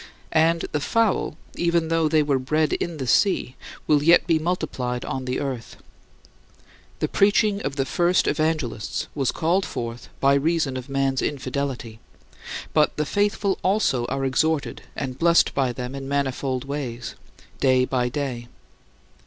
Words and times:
And 0.33 0.65
"the 0.71 0.79
fowl," 0.79 1.37
even 1.55 1.89
though 1.89 2.09
they 2.09 2.23
were 2.23 2.39
bred 2.39 2.73
in 2.73 2.97
the 2.97 3.05
sea, 3.05 3.55
will 3.85 4.01
yet 4.01 4.25
be 4.25 4.39
multiplied 4.39 5.05
on 5.05 5.25
the 5.25 5.39
earth. 5.39 5.77
The 6.97 7.07
preaching 7.07 7.61
of 7.61 7.75
the 7.75 7.85
first 7.85 8.25
evangelists 8.27 9.07
was 9.13 9.31
called 9.31 9.63
forth 9.63 10.09
by 10.19 10.33
reason 10.33 10.75
of 10.75 10.89
man's 10.89 11.21
infidelity, 11.21 11.99
but 12.73 12.97
the 12.97 13.05
faithful 13.05 13.59
also 13.61 14.05
are 14.07 14.25
exhorted 14.25 14.81
and 14.95 15.19
blessed 15.19 15.53
by 15.53 15.71
them 15.71 15.93
in 15.93 16.07
manifold 16.09 16.63
ways, 16.65 17.13
day 17.59 17.85
by 17.85 18.09
day. 18.09 18.47